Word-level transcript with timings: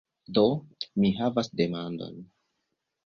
Do, 0.37 0.45
mi 1.03 1.11
havas 1.19 1.51
demandon. 1.63 2.21